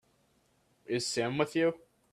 [0.87, 1.77] Is Sam with you?